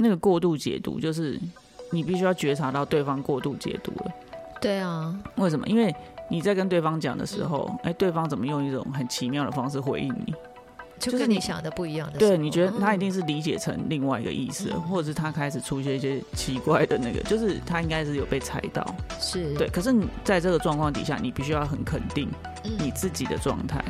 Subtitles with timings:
[0.00, 1.38] 那个过度解读，就是
[1.90, 4.12] 你必须要觉察到对方过度解读了。
[4.60, 5.66] 对啊，为什么？
[5.66, 5.94] 因为
[6.28, 10.34] 你在跟对方讲的时候，哎，对方怎么用一种很奇妙的方式回应你？
[10.98, 12.18] 就跟你想的不一样的。
[12.18, 18.86] 对，你觉得他一定是理解成另外一个意思，或者是他开始出现一些奇怪的那个，就是他应该是有被猜到。
[19.18, 22.28] 是对，可是你在这个状况底下，你必须要很肯定
[22.78, 23.82] 你自己的状态。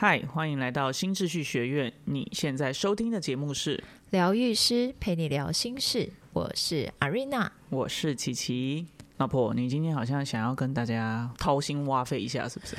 [0.00, 1.92] 嗨，欢迎来到新秩序学院。
[2.04, 8.86] 你现在收听的节目是疗愈师陪你聊心事，我是阿瑞娜，我是琪琪。
[9.16, 12.76] 老婆，你今天好像想要跟大家掏心挖肺一下，是不是？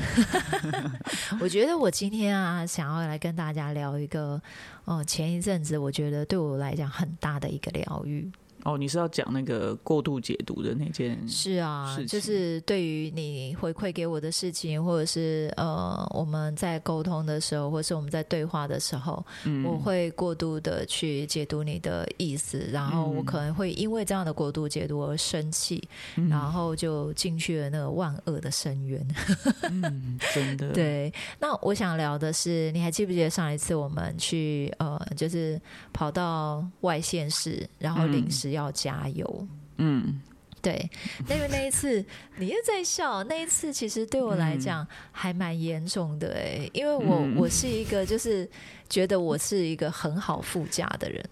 [1.43, 4.41] 我觉得我今天啊，想要来跟大家聊一个，
[4.85, 8.31] 哦，前一阵子我觉得对我来讲很大的一个疗愈。
[8.63, 11.17] 哦，你是要讲那个过度解读的那件？
[11.27, 19.25] 是啊，就是对于你回馈给我的事情，或者是呃，我们在沟通的时候，或是我们在对话的时候，
[19.63, 25.81] 我会过度的去解读你的意思，然后我可能会因为这样的过度解读而生气，
[26.29, 29.07] 然后就进去了那个万恶的深渊。
[29.71, 30.73] 嗯，真的。
[30.73, 35.59] 对，那我想聊的是，你还记不记得上一次我们去呃，就是
[35.93, 38.48] 跑到外县市，然后临时。
[38.51, 39.47] 要加油，
[39.77, 40.21] 嗯，
[40.61, 40.89] 对，
[41.29, 42.03] 因为那一次
[42.37, 48.49] 你又在笑，那一次其实对我来讲还蛮严重的哎，因为我我是一个就是
[48.89, 51.23] 觉得我是一个很好副驾的人。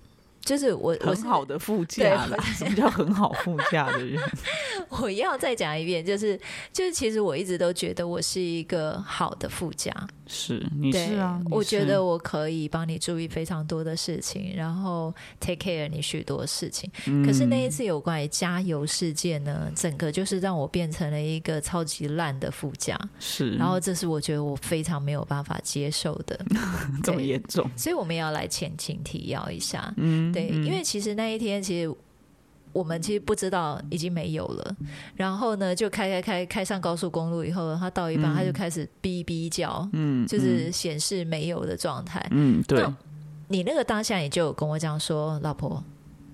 [0.48, 4.18] 就是我很好的副驾了，什么叫很好副驾的人？
[5.02, 6.40] 我要再讲一遍，就是
[6.72, 9.94] 就是，其实我一直都觉得我是一个好的副驾，
[10.26, 16.90] 是你是啊，我觉得我可以帮你注意非常多的事情，然后 take care 你许多事情。
[17.26, 26.40] 可是那一次有关于加油事件呢，整个就是让我变成了一个超级烂的副驾，是，然后这是我觉得我非常没有办法接受的，
[27.04, 30.34] 这么严重，所以我们要来前情提要一下，嗯。
[30.38, 31.94] 对，因为其实那一天，其实
[32.74, 34.76] 我们其实不知道已经没有了。
[35.16, 42.26] 然后呢，就开开开开上高速公路以后，他到一半他就开始哔哔叫，嗯，就是显示没有的状态。
[42.32, 42.86] 嗯，对。
[43.48, 45.84] 你那个当下，你就跟我讲说，老婆，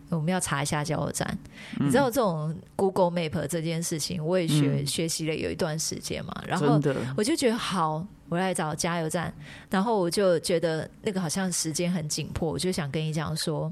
[0.09, 1.38] 我们要查一下加油站。
[1.80, 6.44] 你知道这种 Google Map 这件事情，我也学学习了有一段时间嘛。
[6.47, 6.80] 然后
[7.16, 8.06] 我就觉得好。
[8.30, 9.31] 我来找加油站，
[9.69, 13.72] 然后我就觉得那个好像时间很紧迫，我就想跟你讲说，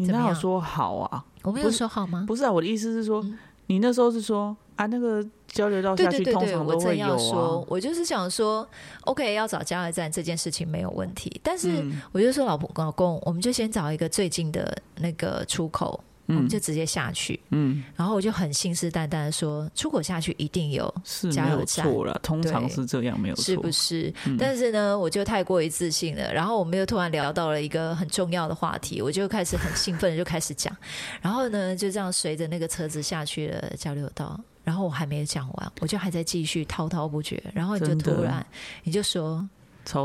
[0.00, 1.24] 你那有说好啊？
[1.42, 2.24] 我没有说好吗？
[2.26, 3.24] 不是啊，我的意思是说，
[3.66, 7.64] 你那时候是说啊，那个交流道下去通常都会有啊。
[7.68, 8.66] 我就是想说
[9.02, 16.02] ，OK，要找加油站这件事情没有问题，但是我就说，老婆老公，我们就先找一个最近的那个出口。
[16.36, 20.92] 我们就直接下去，嗯，然后我就很信誓旦旦的说，出口下去一定有
[21.32, 24.12] 加油站，错了，通常是这样，没有错，是不是？
[24.38, 26.32] 但是呢，我就太过于自信了。
[26.32, 30.74] 然后我们又突然聊到了一个很重要的话题，我就开始很兴奋的就开始讲。
[31.20, 37.42] 然后呢，就这样随着那个车子下去了交流道，然后我还没有讲完，我就还在继续滔滔不绝。
[37.54, 38.44] 然后你就突然
[38.82, 39.48] 你就说，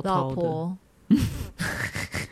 [0.03, 0.75] 老婆。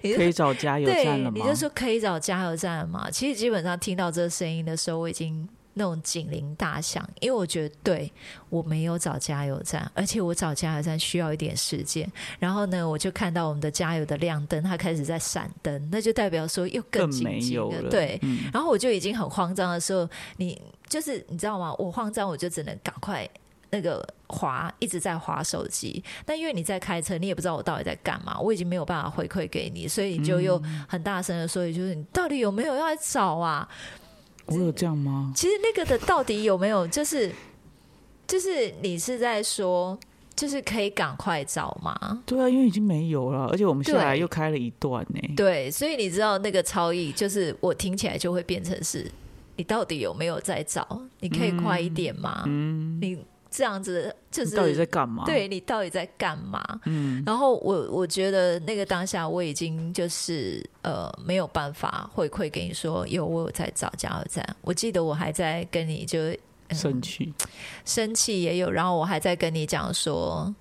[0.00, 1.36] 可以找加油站了吗？
[1.36, 3.10] 你就说可以找加油站了嘛。
[3.10, 8.12] 其实基本上听到这个声音的时候，我已经那种警铃大响，因为我觉得对
[8.48, 12.10] 我没有找加油站，而且我找加油站需要一点时间。
[12.38, 17.88] 然后呢，我就看到我们的加油的亮灯，它开始在闪灯，那就代表说又更紧急了。
[17.90, 18.20] 对，
[18.52, 21.72] 然后我就已经很慌张的时候，你就是你知道吗？
[21.78, 23.28] 我慌张，我就只能赶快。
[23.70, 33.68] 那个滑一直在滑手机，但因为你在开车，你也不知道我到底在干嘛，我已经没有办法回馈给你，所以你就又很大声的说，就是你到底有没有要来找啊？
[34.46, 35.30] 我有这样吗？
[35.36, 37.30] 其实那个的到底有没有，就是
[38.26, 39.98] 就是你是在说，
[40.34, 42.22] 就是可以赶快找吗？
[42.24, 45.20] 对啊，因为已经没有了，而且我们下来又开了一段呢。
[45.36, 49.06] 对，所以你知道那个超意，就是我听起来就会变成是，
[49.56, 51.02] 你到底有没有在找？
[51.20, 52.44] 你可以快一点吗？
[52.46, 53.18] 嗯，你。
[53.50, 55.24] 这样子就是到底在干嘛？
[55.24, 56.62] 对你到底在干嘛？
[56.84, 64.56] 嗯，然后我我觉得那个当下我已经就是呃没有办法回馈给你说有我有在找加油站。
[64.60, 66.18] 我记得我还在跟你就
[66.70, 67.32] 生气，
[67.84, 70.54] 生气也有，然后我还在跟你讲说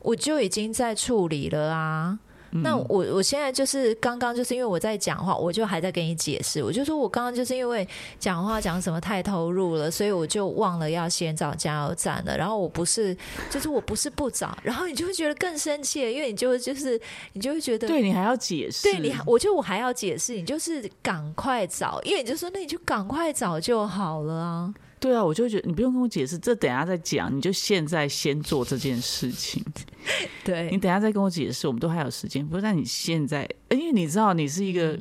[0.00, 2.18] 我就已经在处理了啊。
[2.62, 7.86] 那我我现在就是刚刚就是因为我在讲话，我就还在跟你解释，我就说我刚刚就是因为
[8.18, 12.36] 讲话讲什么太投入了，所以我就忘了要先找加油站了。
[12.36, 13.16] 然后我不是，
[13.48, 17.00] 就是我不是不找，然后你就会觉得更生气，因为你就就是
[17.32, 24.74] 你就会觉得，对你还要解释，对你，我就我还要解释，你就是赶快找，因为你就说那你就赶快找就好了啊。
[25.02, 29.60] 对啊，我就会觉得你不用跟我解释，这等一下再讲，你就现在先做这件事情。
[30.44, 32.46] 对你，等一下再跟我解释，我们都还有时间。
[32.46, 34.96] 不是，但你现在，因为你知道你是一个，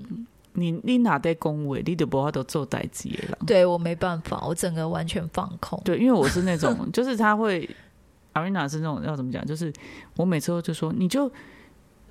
[0.54, 3.38] 你你哪在恭维，你的不法都做代志了。
[3.46, 5.80] 对我没办法，我整个完全放空。
[5.86, 7.70] 对，因为我是那种， 就是他会，
[8.34, 9.72] 阿瑞娜是那种要怎么讲，就是
[10.18, 11.32] 我每次都就说，你就。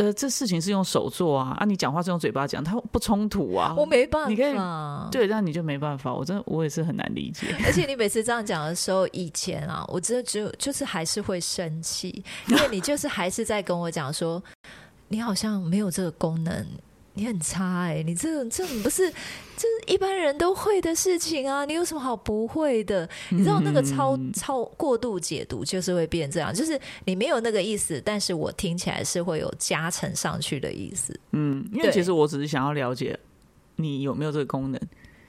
[0.01, 3.75] 呃，这事情是用手做啊，啊，你讲话是用嘴巴讲，它不冲突啊。
[3.77, 4.55] 我没办法，你可以
[5.13, 6.15] 对，那你就没办法。
[6.15, 7.55] 我真的，我也是很难理解。
[7.67, 14.43] 而且你每次这样讲的时候，以前啊，我真的只有就是还是会生气，因为你就是还是在跟我讲说，
[15.09, 16.67] 你好像没有这个功能。
[17.15, 21.65] 你很差哎，你这种这种不是，这是一般人都会的事情啊！
[21.65, 23.09] 你有什么好不会的？
[23.31, 31.19] 你知道那个超超过度解读就是会变这样，就是你没有那个意思，但是我听起来是会有加成上去的意思。
[31.33, 33.19] 嗯，因为其实我只是想要了解
[33.77, 34.81] 你有没有这个功能，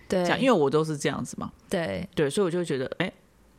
[0.07, 3.11] 对，因为我都是这样子嘛，对对，所以我就觉得哎。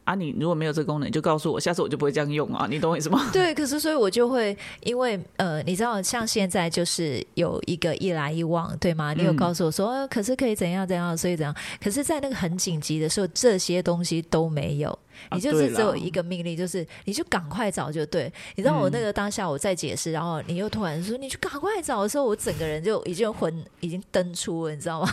[0.05, 3.29] 啊，你如果没有这个功能，你就告诉我，下次我就不会这样用啊，你懂我意思吗？
[3.33, 9.15] 对，可是所以我就会，因为呃，你知道，像现在就是有一个一来一往，对吗？
[9.15, 11.55] 你有告诉我说，可是可以怎样怎样，所以怎样？
[11.83, 14.99] 可是，在那个很紧急的时候，这些东西都没有。
[15.33, 18.33] 你就是只有一个命令，就是你就赶快找就对。
[18.57, 25.13] 你知道我那个当下我在解释，然后你又突然说你去赶快找的时候，我整个人就已经魂已经登出了，你知道吗？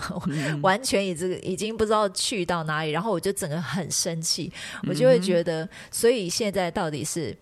[0.61, 4.51] 完全已经已经不知道去到哪里，然后我就整个很生气，
[4.87, 7.35] 我就会觉得，所以现在到底是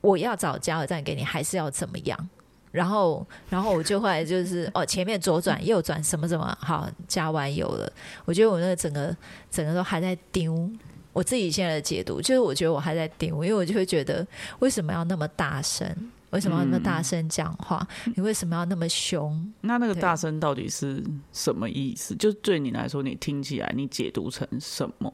[0.00, 2.28] 我要找加油站给你，还是要怎么样？
[2.70, 7.92] 然后，然后我就后来就是哦，前面左转右转什么什么，好加完油了。
[8.24, 9.14] 我觉得我那个整个
[9.50, 10.70] 整个都还在丢。
[11.12, 14.26] 我自己现在的解读就是，我觉得我还在顶，因为我就会觉得，
[14.60, 15.94] 为什么要那么大声？
[16.30, 17.86] 为什么要那么大声讲话？
[18.16, 19.52] 你为什么要那么凶？
[19.60, 22.16] 那那个大声到底是什么意思？
[22.16, 25.12] 就对你来说，你听起来你解读成什么？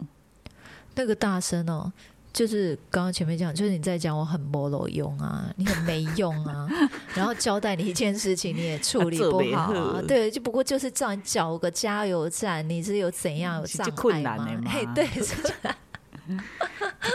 [0.95, 1.93] 那个大声哦，
[2.33, 6.69] 就是刚刚前面讲，就是你在讲我很没用啊，你很没用啊，
[7.17, 14.47] 然后交代你一件事情你也处理不好啊，对，就不过就是这样找个加油站，你是有怎样有障碍吗？
[14.67, 15.09] 嘿，对。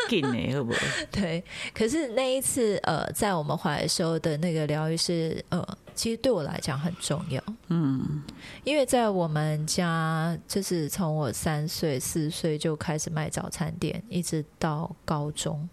[0.10, 0.77] 紧呢，好不会？
[1.12, 1.44] 对，
[1.74, 5.65] 可是那一次，呃，在我们回来的时候的那个疗愈是，呃，
[5.95, 7.42] 其实对我来讲很重要。
[7.69, 8.24] 嗯，
[8.63, 15.68] 因为在我们家，就是从我三岁、四岁就开始卖早餐店，一直到高中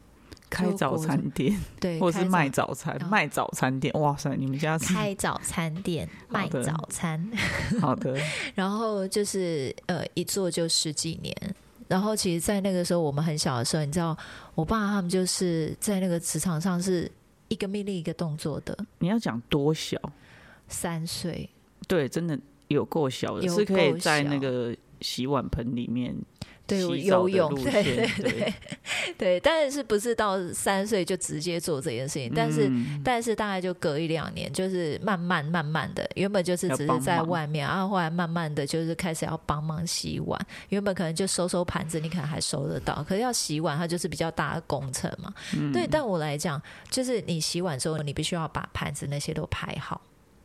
[0.49, 3.93] 开早餐店，对， 或是卖早餐、卖早餐店。
[3.95, 7.31] 哇塞，你们家开早餐店卖早餐，
[7.81, 8.17] 好的。
[8.55, 11.35] 然后就是呃，一做就十几年。
[11.91, 14.17] 然后，其实，在那个时候，我们很小的时候，你知道，
[14.55, 17.11] 我爸他们就是在那个职场上是
[17.49, 18.79] 一个命令一个动作的。
[19.01, 20.01] 你要讲多小？
[20.69, 21.51] 三岁。
[21.89, 22.39] 对，真的
[22.69, 26.15] 有够小的，是可以在那个洗碗盆里面。
[26.65, 28.55] 对游泳，对对对
[29.19, 32.33] 对，但是不是到三岁就直接做这件事情？
[32.35, 32.71] 但是
[33.05, 40.47] 但是大概就隔一两年，就是慢慢慢慢的，原本就是只是在外面，然后后来慢慢的就是开始要帮忙洗碗。
[40.69, 45.33] 原本可能就收收盘子，你可能还收得到，可是要洗碗，它就是比较大的工程嘛。
[45.73, 46.61] 对，但我来讲，
[46.91, 50.01] 就是你洗碗之后，你必须要把盘子那些都排好。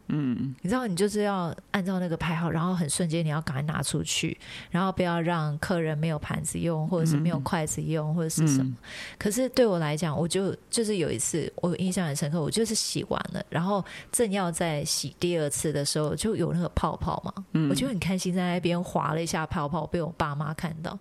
[0.07, 4.37] 嗯，你知道，你就是要按照那个排好，然后很瞬间你要赶快拿出去，
[4.69, 8.71] 然后不要让客人没有盘子用，或者是没有筷子用，或者是什么。
[9.17, 20.95] 可是对我来讲，我就就是有一次我印象很深刻，我就是洗完了，然后正要在洗第二次的时候，就有那个泡泡嘛，我就很开心在那边划了一下泡泡，被我爸妈看到，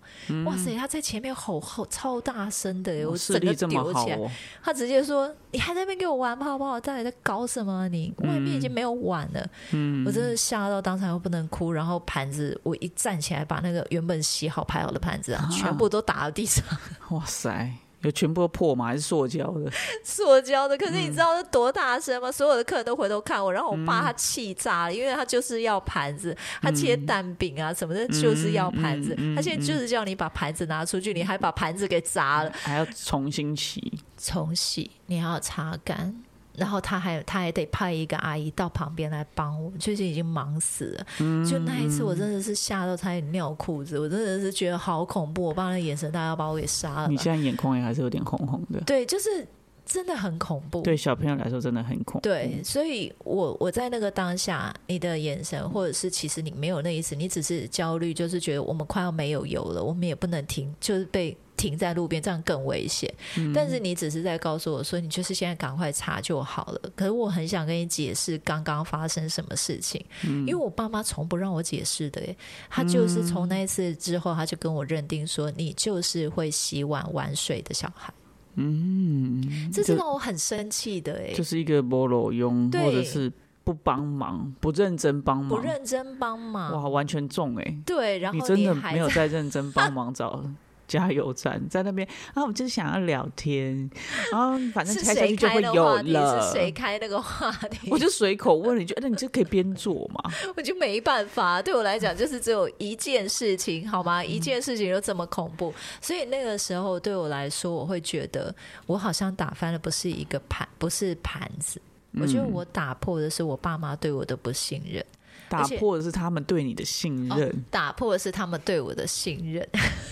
[0.45, 4.19] 哇塞，他在前面吼吼超大声的，我整个丢起来，
[4.63, 7.87] 他直接说：“你还在那边给我玩泡泡，到底在搞什么？
[7.89, 8.11] 你？
[8.17, 16.63] 外面已经没有。”晚了，嗯，我真的吓到当场又不能哭，然后盘子我一站起来，把那个原本洗好排好的盘子啊，全部都打到地上。
[17.11, 17.71] 哇塞，
[18.01, 18.85] 有全部都破吗？
[18.85, 19.71] 还是塑胶的？
[20.03, 20.77] 塑胶的。
[20.77, 22.31] 可是你知道是多大声吗？
[22.31, 29.15] 所有的客人都回头看我，然后我爸他气炸了，因为他就是要盘子，他切蛋饼啊什么的，就是要盘子。
[29.35, 36.15] 他现在就是叫你把盘子拿出去，你还把盘子给砸了，还要重新洗，重洗，你还要擦干。
[36.57, 41.05] 然后他还他还得派一个阿姨到旁边来帮我，就是已经忙死了。
[41.45, 45.43] 就那一次，我真的是吓到差点尿裤子，我真的是觉得好恐怖。
[45.43, 47.07] 我爸那眼神，大要把我给杀了。
[47.07, 48.79] 你现在眼眶也还是有点红红的。
[48.81, 49.47] 对，就是
[49.85, 50.81] 真的很恐怖。
[50.81, 52.19] 对小朋友来说，真的很恐怖。
[52.21, 61.35] 对，所以我我在那个当下，你的眼神，或者是其实你没有那意思，你只是焦虑，就是觉得我们快要没有油了，我们也不能停，就是被。
[61.65, 63.11] 停在路边，这样更危险。
[63.37, 63.51] 嗯。
[63.53, 66.81] 但是你只是在告诉我说，你就是现在赶快查就好了。
[66.95, 70.41] 可是我很想跟你解释刚刚发生什么事情，嗯。
[70.41, 72.35] 因为我爸妈从不让我解释的，耶，
[72.69, 78.13] 他就是从那一次之后，他就跟我认定说，你就是会洗碗玩水的小孩。
[78.55, 82.81] 嗯，这是让我很生气的，哎，就是一个菠萝用，对。
[82.83, 83.31] 或者是
[83.65, 90.41] 不帮忙、不认真帮忙，不认真帮忙，哇，完全中哎、对，然后你真的还没有在在认真帮忙找
[90.87, 93.89] 加油站，在那边啊，我就是想要聊天，
[94.31, 96.01] 然后反正是开下去就会有？
[96.03, 96.53] 了是。
[96.59, 97.89] 谁开那个话题？
[97.91, 100.31] 我就随口问了一句，哎那你就可以边做嘛？
[100.55, 104.23] 我就没办法，对我来讲就是只有一件事情，好吗？
[104.23, 108.53] 一件事情就这么恐怖，所以那个时候对我来说，我会觉得
[108.85, 111.81] 我好像打翻了不是一个盘，不是盘子。
[112.17, 115.05] 我觉得我打破的是我爸妈对我的不信任，
[115.49, 117.49] 打破的是他们对你的信任。
[117.49, 119.67] 哦打破的是他们对我的信任。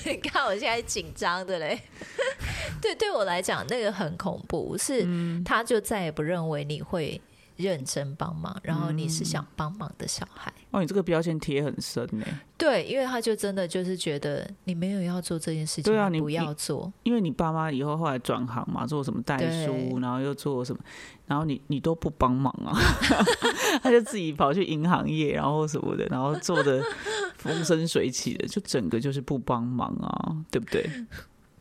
[0.05, 1.79] 你 看我现在紧张的嘞，
[2.81, 5.05] 对，对我来讲那个很恐怖，是
[5.43, 7.19] 他就再也不认为你会
[7.55, 10.51] 认真帮忙，然后你是想帮忙的小孩。
[10.71, 12.25] 哦，你这个标签贴很深呢，
[12.57, 16.91] 对，因为他就真的就是觉得你没有要做这件事情，对啊你不要做。
[17.03, 20.81] 因为你爸妈以后后来转行嘛，做什么代书，然后又做什么，
[21.27, 22.73] 然后你你都不帮忙啊，
[23.83, 26.83] 他就自己跑去银行业，然后什么的，然后做的
[27.37, 30.89] 风生水起的，就整个就是不帮忙啊，对不对？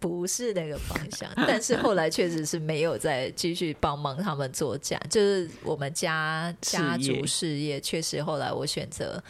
[0.02, 9.22] 不是那个方向， 但是后来确实是没有再继续帮忙他们做家，就是我们家家族事业，确实后来我选择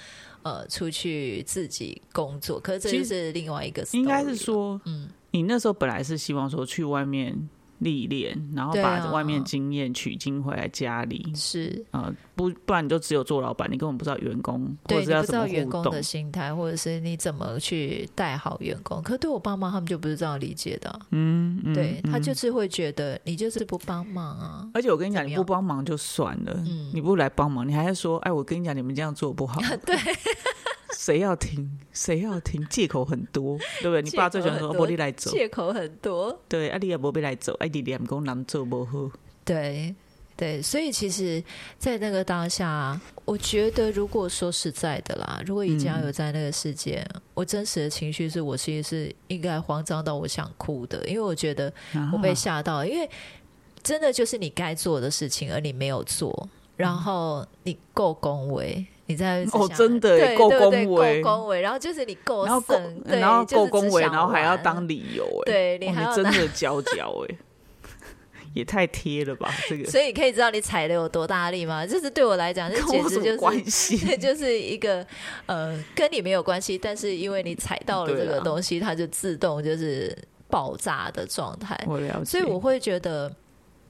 [0.42, 7.36] 呃出去自己工作，可是这就是另外一个，应该是说，嗯，你那时候本来是希望说去外面
[7.82, 16.02] 历练，然后把外面经验取经回来家里，是呃，不不然你就只有做老板，你根本不知道员工或对，不知者是要怎么互动道员工的。
[16.02, 19.02] 心态，或者是你怎么去带好员工。
[19.02, 29.60] 可对我爸妈他们就不是这样理解的啊、嗯，嗯对他嗯就是会觉得你就是不帮忙啊，而且我跟你讲，你不帮忙就算了，嗯你不来帮忙，你还在说，哎，我跟你讲，你们这样做不好。
[29.86, 29.96] 对，
[31.02, 31.68] 谁要听？
[31.92, 32.64] 谁要听？
[32.70, 34.02] 借口很多，对不对？
[34.02, 36.40] 你爸最喜欢说，借口很多不你来走，借口很多。
[36.48, 39.10] 对，啊，你也不必来走，哎，你两公难做不好，
[39.44, 39.92] 对
[40.36, 41.42] 对，所以其实，
[41.76, 47.04] 在那个当下，我觉得如果说实在的啦，如果以加油在那个事件，
[47.34, 51.72] 我真实的情绪是我其实是应该慌张到我想哭的，因为我觉得
[52.12, 53.10] 我被啊吓到，因为
[53.82, 58.86] 真的就是你该做的事情，而你没有做，然后你够恭维。
[59.12, 67.36] 你在哦真的够恭维够恭维，然后就是你够然后够省，，对然后够恭维，然后还要当理由， 哎，对你哦还真的娇娇，哎，
[68.54, 71.86] 也太贴了吧，这个所以你可以知道你踩的有多大力吗？
[71.86, 73.98] 就是对我来讲，这简直就是关系？
[73.98, 75.06] 这就是一个
[75.44, 80.16] 呃，跟你没有关系，但是因为你踩到了这个东西，它就自动就是
[80.48, 81.78] 爆炸的状态。
[81.86, 83.30] 我了解，所以我会觉得，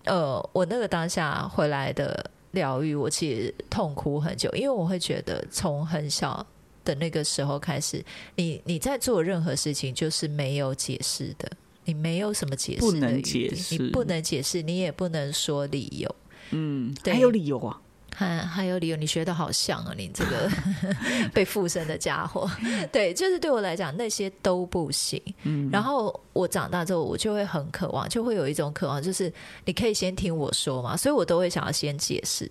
[0.04, 6.46] 呃，我那个当下回来的疗愈，我其实痛哭很久，因为我会觉得从很小
[6.84, 8.02] 的那个时候开始，
[8.36, 11.50] 你你在做任何事情就是没有解释的。
[11.84, 16.14] 你没有什么解释不能解释你不能解释，你也不能说理由。
[16.50, 17.81] 嗯，对还有理由啊，
[18.22, 20.50] 还还有理由，你学的好像啊，你这个
[21.34, 22.50] 被附身的家伙。
[22.90, 25.20] 对，就是对我来讲，那些都不行。
[25.42, 29.32] 嗯，然后我长大之后，我就会很渴望，就会有一种渴望，就是
[29.64, 32.50] 你可以先听我说嘛，所以我都会想要先解释。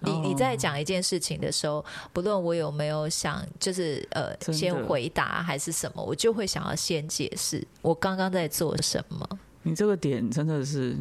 [0.00, 9.28] 你哦你在讲一件事情的时候，不论我有没有想，就是呃，先回答还是什么，我就会想要先解释我刚刚在做什么。
[9.64, 10.96] 你这个点真的是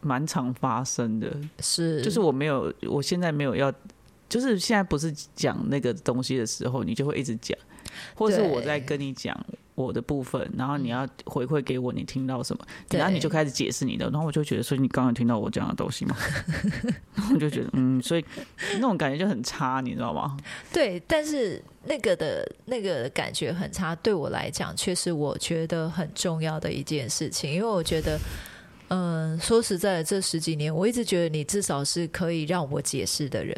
[0.00, 1.30] 蛮常发生的，
[1.60, 3.72] 是，就是我没有，我现在没有要，
[4.28, 7.58] 就是现在不是讲那个东西的时候，你就会一直讲，
[8.14, 9.38] 或是我在跟你讲
[9.74, 16.16] 我的部分，然后你要回馈给我你听到什么，然后你就开始解释你的，然后我就觉得，所以你刚刚听到我讲的东西吗？
[17.14, 18.24] 然后我就觉得，嗯，所以
[18.74, 20.36] 那种感觉就很差，你知道吗？
[20.72, 28.18] 对，但是那个的那个感觉很差，对我来讲却是我觉得很重要的一件事情，因为我觉得，
[28.90, 33.56] 嗯，说实在的，这十几年我一直觉得你至少是可以让我解释的人，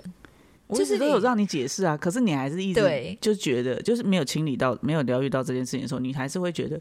[0.66, 3.16] 我一就是你直都有让你解释啊，可是你还是一直对。
[3.18, 6.78] 就觉得，就是没有清理到、没有疗愈到这件事情的时候，你还是会觉得，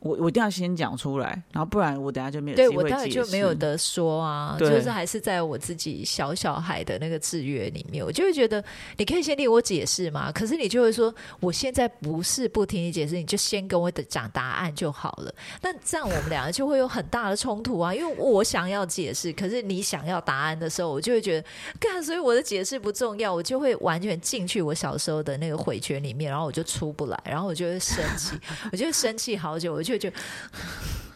[0.00, 8.62] 我我一定要先讲出来，然后不然我等下就没有对我机会就没有得说啊，就是还是在我自己小小孩的那个制约里面，我就会觉得
[8.98, 15.34] 你可以先听我解释嘛，可是你就会说我现在不是不听你解释，你就先跟我讲答案就好了。
[15.62, 21.48] 那这样我们两个就会有很大的冲突啊，因为我想要解释，可是你想要答案的时候，我就会觉得，
[21.80, 28.38] 干，所以我的解释不重要，我就会完全进去我小时候的那个回圈里面，然后我就出不来，然后我就会生气，
[28.70, 30.16] 我就会生气好久，我就就会觉得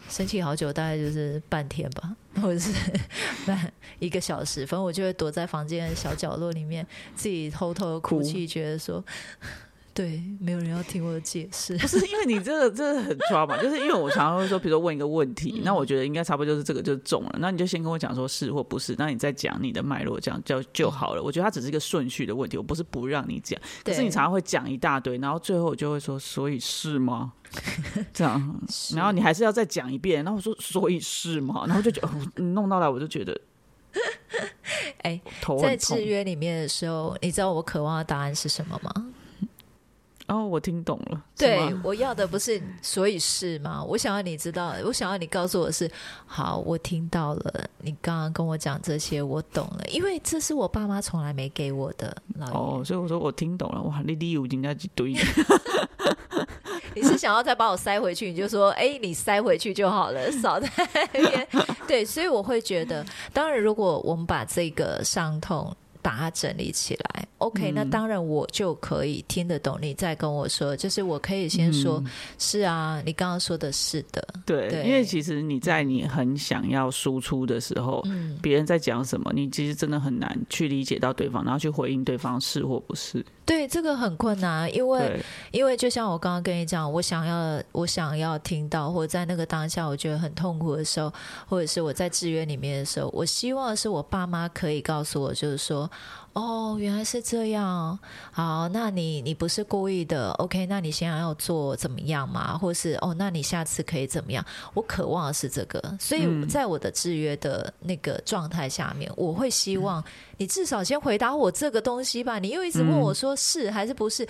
[0.09, 2.73] 生气好久，大概就是半天吧，或者是
[3.45, 6.87] 半一个小时，反正我就会躲在房间的小角落里面，
[7.17, 9.05] 自己偷偷哭泣，觉得说。
[9.93, 11.77] 对，没有人要听我的解释。
[11.79, 21.23] 不是因为你这个真的很抓嘛， 就是因为我常常会说，比如说问一个问题，那我觉得应该差不多就是这个就中了，那你就先跟我讲说是或不是，那你再讲你的脉络，这样就就好了。
[21.23, 27.33] 我觉得它只是一个顺序的问题，我不是不让你讲，可是你常常会讲一大堆，然后最后我就会说，所以是吗？
[28.15, 28.61] 这样，
[28.95, 31.65] 然后你还是要再讲一遍，然后我说所以是吗？
[31.67, 33.39] 然后就觉得弄到来，我就觉得，
[35.03, 35.21] 哎，
[35.61, 38.93] 在制约里面的时候，你知道我渴望的答案是什么吗？
[40.31, 41.21] 哦，我听懂了。
[41.37, 43.83] 对， 我要的不是，所以是吗？
[43.83, 45.91] 我想要你知道，我想要你告诉我是
[46.25, 47.65] 好，我听到了。
[47.79, 52.17] 你刚刚跟我讲这些，我懂了，因为这是我爸妈从来没给我的。
[52.53, 53.83] 哦，所以我说我听懂了。
[53.83, 55.17] 哇，你你有人家一堆。
[56.95, 58.31] 你是想要再把我塞回去？
[58.31, 61.49] 你就说，哎，你塞回去就好了，少在那边。
[61.89, 65.77] 对，所以我会觉得，当然，如果我们把这个伤痛。
[66.03, 72.03] 把它整理起来，OK，那当然我就可以听得懂你再跟我说，就是我可以先说，
[72.39, 78.03] 是啊，你刚刚说的是的，对，因为其实你在你很想要输出的时候，
[78.43, 83.25] 别人在讲什么，你其实真的很难去理解到对方，然后去回应对方是或不是。
[83.51, 91.13] 对，这个很困难，因为因为就像我刚刚跟你讲，我想要我想要听到，或者在那个当下我觉得很痛苦的时候，
[91.49, 95.91] 或者是我在制约里面的时候，我希望是我爸妈可以告诉我，就是说。
[96.33, 97.99] 哦，原来是这样。
[98.31, 100.65] 好，那你你不是故意的，OK？
[100.67, 102.57] 那你现在要做怎么样嘛？
[102.57, 104.45] 或是哦，那你下次可以怎么样？
[104.73, 110.03] 我渴望的是这个，所以在我的制约的那个状态下面，我会希望
[110.37, 112.39] 你至少先回答我这个东西吧。
[112.39, 114.27] 你又一直问我说是还是不是？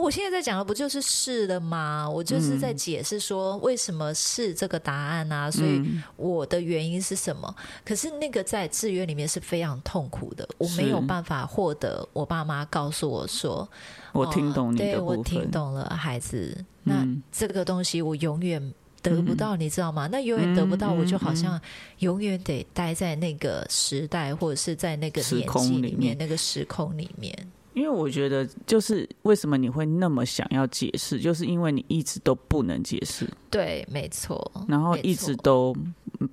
[0.00, 2.08] 我现在在讲的不就是是的吗？
[2.08, 5.82] 我就是在解释说为什么是这个答案啊，所以
[6.16, 7.54] 我的原因是什么？
[7.84, 13.68] 可是那个在制约里面是非常痛苦的，我没有办法获得我爸妈告诉我说，
[14.12, 16.64] 我听懂你的我听懂了，孩子。
[16.82, 20.08] 那这个东西我永远得不到，你知道吗？
[20.10, 21.60] 那永远得不到，我就好像
[21.98, 27.36] 永远得待在那个时代或者是在那个年纪里面，那个时空里面。
[27.74, 33.26] 因为我觉得，就是为什么你会那么想要解释，就是因为你一直都不能解释。
[33.50, 34.50] 对，没错。
[34.68, 35.74] 然后一直都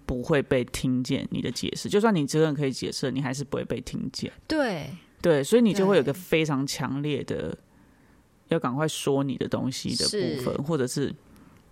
[0.06, 4.32] 不会被听见你的解释，就算你真的可以解释，你还是不会被听见。
[4.48, 4.90] 对，
[5.22, 7.58] 对，所以你就会有个非常强烈的
[8.48, 11.14] 要赶快说你的东西的部分，或者是。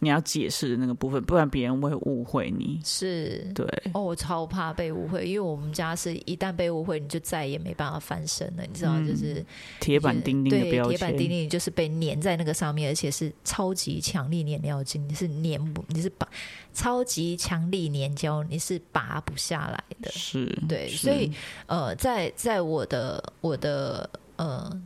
[0.06, 2.80] 你要解释的那个部分，不然别人会误会你。
[2.86, 3.66] 是，对。
[3.92, 8.64] 哦，我超怕被误会，因为我们家是一旦被误会，你就再也没办法翻身了。
[8.64, 9.44] 你知道，就是
[9.80, 16.30] 铁板钉钉的标签，铁板钉钉就是被粘在那个上面，而且是超级强力粘料筋，是粘不，你是拔
[16.72, 20.12] 超级强力粘胶，你是拔不下来的。
[20.12, 20.88] 是，对。
[20.90, 21.32] 所以，
[21.66, 24.82] 呃，在在我的我的呃。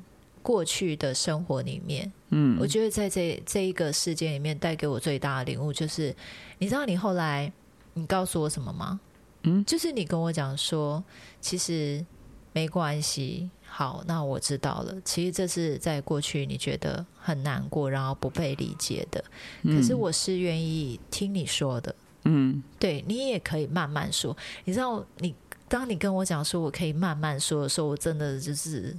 [0.50, 6.12] 过去的生活里面，嗯，我觉得在这这一个事件里面带给我最大的领悟就是，
[6.58, 7.54] 你知道你后来
[7.94, 9.00] 你告诉我什么吗？
[9.44, 11.04] 嗯，就是你跟我讲说，
[11.40, 12.04] 其实
[12.52, 14.96] 没关系，好，那我知道了。
[15.06, 19.24] 其实这是在过去你觉得很难过，然后不被理解的，
[19.66, 21.96] 可是我是愿意听你说的。
[22.24, 24.36] 嗯，对你也可以慢慢说。
[24.66, 25.36] 你知道，你
[25.68, 28.98] 当你跟我讲说我可以慢慢说的时候，我真的就是。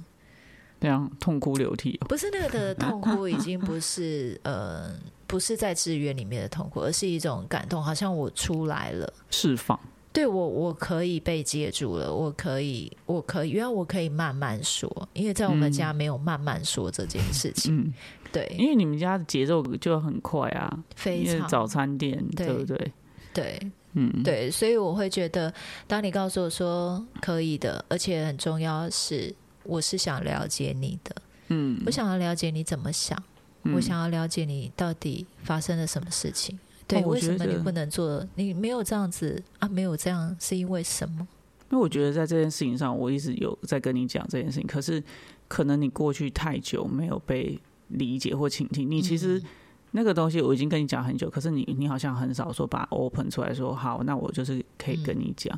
[0.81, 4.91] 那样痛哭流涕，不是那个的痛哭，已经不是 呃，
[5.27, 9.79] 不是在制约里面的痛苦，而是一种感动，好像我出来了，释放。
[10.11, 17.93] 对我，我可以被接住了，我可以，我可以，原来我可以慢慢说，因为在我们家没有慢慢说这件事情。
[18.31, 22.91] 对，因为你们家的节奏就很快啊，非常早餐店，对不对？
[23.33, 25.53] 对，嗯，对，所以我会觉得，
[25.87, 29.33] 当你告诉我说可以的，而且很重要是。
[29.63, 31.15] 我是想了解你的，
[31.49, 33.21] 嗯，我想要了解你怎么想，
[33.73, 38.25] 我想要了解你到底发生了什么事情，对，为什么你不能做？
[38.35, 39.67] 你没有这样子啊？
[39.67, 41.27] 没有这样是因为什么？
[41.69, 45.01] 因为我觉得在这件事情上，我一直有在跟你讲这件事情，可是
[45.47, 49.41] 可能你过去太久没有被理解或倾听，你其实
[49.91, 55.57] 那个东西我已经跟你讲很久，可是你你好像很少说把 open 出来说好，那我就是可以跟你讲，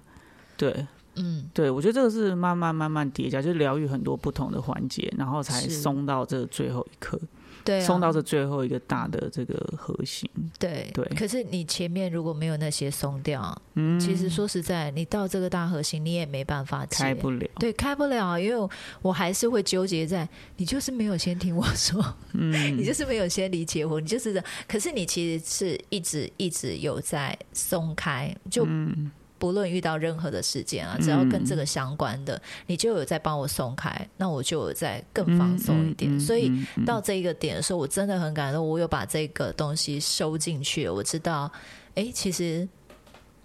[0.58, 0.86] 对。
[1.16, 7.20] 嗯，对，我觉得这个是慢慢慢慢叠加，就是疗愈很多不同的环节，然后才松到这最后一刻。
[7.66, 10.30] 对啊，送到这最后一个大的这个核心。
[10.60, 17.50] 对对可是你前面如果没有那些松掉，嗯，其实说实在，你到这个大核心，你也没办法接开不了。
[17.60, 18.70] 对，开不了，因为
[19.02, 24.44] 我还是会纠结在你就是没有先听我说，嗯， 你就是没有先理解我，你就是这。
[24.68, 29.10] 可是你其实是一直一直有在松开，就嗯
[29.44, 36.10] 不论遇到任何的事件啊，只要跟这个相关的，你就有在帮我松开，那我就有在更放松一点。
[36.10, 36.50] 嗯嗯所以
[36.86, 40.94] 到这一个点的时候，我真的很感动，我有把这个东西收进去了。
[40.94, 41.52] 我知道，
[41.96, 42.66] 哎，其实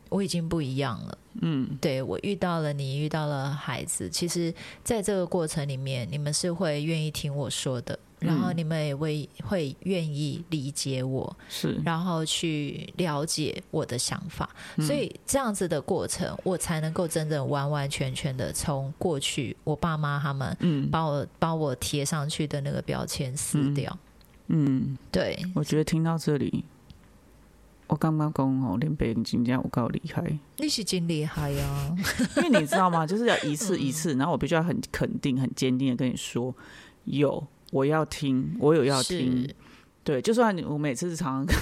[0.09, 1.19] 我已经不一样了。
[1.41, 11.81] 嗯对我遇到了你，遇到了孩子，其实在这个过程里面，你们是会愿意听我说的，然后你们也会会愿意理解我，是。
[11.85, 14.49] 然后去了解我的想法，
[14.81, 20.91] 所以这样子的过程，我才能够真正完完全全的从过去我爸妈他们嗯。
[20.91, 23.97] 把我把我贴上去的那个标签撕掉。
[24.49, 26.65] 嗯，对，我觉得听到这里，
[27.87, 31.97] 我刚刚讲哦，连北京金家我够厉害，你是真厉害呀、
[32.39, 33.07] 因为你知道吗？
[33.07, 36.55] 就是要一次 一次，然后我必须要很肯定、很坚定的跟你说，
[37.05, 39.49] 有我要听，我有要听，
[40.05, 41.57] 对，就算你我每次常常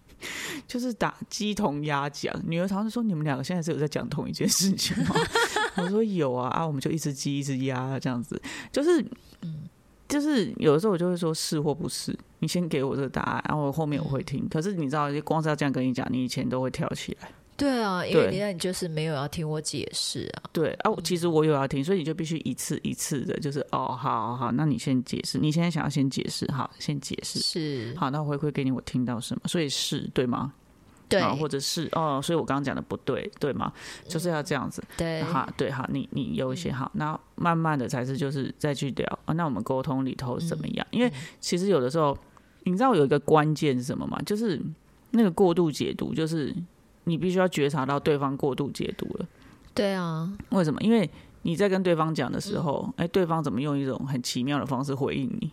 [0.66, 5.14] 就是打鸡同鸭讲，女儿常常说你们两个现在是有在讲同一件事情吗？
[5.76, 9.04] 我说有啊，啊，我们就一只鸡一只鸭这样子，就是
[9.42, 9.68] 嗯
[10.08, 14.46] 就是有的时候我就会说是或不是，你先给我这个答案，然后我后面我会听。
[14.48, 17.30] 可是你知道，光是要这样跟你讲，你以前都会跳起来。
[17.62, 20.42] 对啊，因为对你那你就是没有要听我解释啊。
[20.52, 27.38] 对啊，其实我有要听，所以你就必须一次一次的，就是哦，好好好，那你先解释，你现在想要先解释，好，先解释。
[27.38, 29.42] 是，好，那我回馈给你，我听到什么？
[29.46, 30.52] 所以是对吗？
[31.08, 33.72] 对，啊，或者是哦，所以我刚刚讲的不对，对吗？
[34.08, 34.82] 就是要这样子。
[34.96, 39.34] 对，好，对，好，你你优先好，那慢慢的才是就是再去聊啊。
[39.34, 40.86] 那我们沟通里头怎么样？
[40.90, 42.16] 因为其实有的时候，
[42.64, 44.18] 你知道有一个关键是什么吗？
[44.24, 44.58] 就是
[45.10, 46.54] 那个过度解读，就是
[47.04, 49.26] 你必须要觉察到对方过度解读了。
[49.74, 50.80] 对啊，为什么？
[50.82, 51.08] 因为
[51.42, 55.50] 你在跟对方讲的时候，哎、对方怎么用一种很奇妙的方式回应你？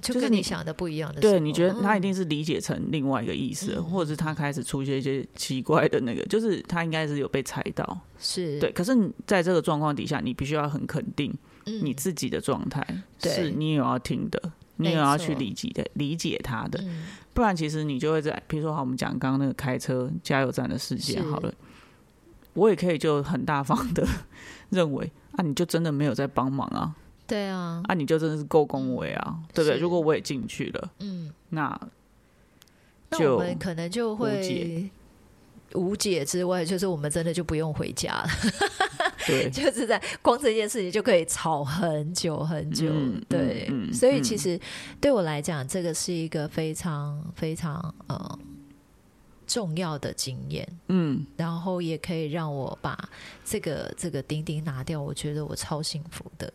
[0.00, 1.20] 就跟你想的不一样的。
[1.20, 8.00] 对，你觉得他一嗯定是理解成另外一个意思，嗯或者是他开始出现一些奇怪的那个，就是他应该是有被猜到。
[8.18, 11.30] 是对，可是你在这个状况底下，你必须要很肯定
[11.66, 12.82] 嗯你自己的状态，
[13.20, 14.40] 对是你有要听的，
[14.80, 17.06] 你也要去理解的，理解他的，嗯。
[17.32, 21.54] 不然其实你就会在，比如说好，我们讲刚刚那个开车加油站的事件好了，
[22.54, 24.06] 我也可以就很大方的
[24.70, 26.94] 认为啊，你就真的没有在帮忙啊，
[27.26, 29.78] 对啊，啊，你就真的是够恭维啊，对不对？
[29.78, 31.80] 如果我也进去了，嗯，那
[33.10, 34.90] 那就我们可能就无会解
[35.74, 38.28] 无解之外，就是我们真的就不用回家了，
[39.26, 42.88] 对， 就是在光这件事情就可以吵很久很久。
[42.90, 44.58] 嗯对，所以嗯其实
[45.00, 48.38] 对我来讲，这个是一个非常非常呃
[49.46, 50.66] 重要的经验。
[50.88, 53.08] 嗯，然后也可以让我把
[53.44, 56.52] 这个这个钉钉拿掉，我觉得我超幸福的。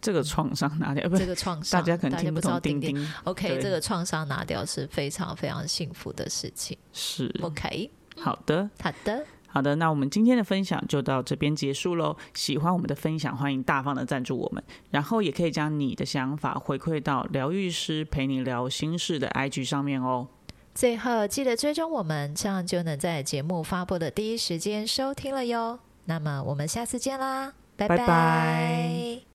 [0.00, 6.78] 这个创伤拿掉，这是个创伤，大家可能听不知道不懂钉钉钉，OK，对这个创伤拿掉是非常非常幸福的事情。
[6.92, 8.70] 是 OK，好的。
[8.82, 12.16] 好的，好的，那我们今天的分享就到这边结束喽。
[12.34, 20.28] 喜欢我们的分享，欢迎大方的赞助我们，然后也可以将你的想法回馈到疗愈师陪你聊心事的 IG 上面哦。
[20.74, 25.80] 最后记得追踪我们，这样就能在节目发布的第一时间收听了哟。
[26.04, 29.27] 那么我们下次见啦，拜拜拜